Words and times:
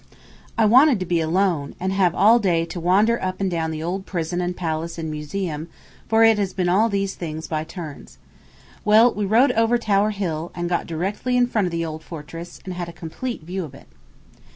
I 0.57 0.65
wanted 0.65 0.99
to 0.99 1.05
be 1.05 1.21
alone, 1.21 1.75
and 1.79 1.93
have 1.93 2.15
all 2.15 2.39
day 2.39 2.65
to 2.65 2.79
wander 2.79 3.21
up 3.21 3.39
and 3.39 3.51
down 3.51 3.69
the 3.69 3.83
old 3.83 4.07
prison 4.07 4.41
and 4.41 4.57
palace 4.57 4.97
and 4.97 5.11
museum, 5.11 5.67
for 6.09 6.23
it 6.23 6.39
has 6.39 6.53
been 6.55 6.67
all 6.67 6.89
these 6.89 7.13
things 7.13 7.47
by 7.47 7.63
turns. 7.63 8.17
Well, 8.83 9.13
we 9.13 9.25
rode 9.25 9.51
over 9.51 9.77
Tower 9.77 10.09
Hill, 10.09 10.51
and 10.55 10.67
got 10.67 10.87
directly 10.87 11.37
in 11.37 11.45
front 11.45 11.67
of 11.67 11.71
the 11.71 11.85
old 11.85 12.01
fortress, 12.03 12.59
and 12.65 12.73
had 12.73 12.89
a 12.89 12.91
complete 12.93 13.43
view 13.43 13.63
of 13.63 13.75
it. 13.75 13.85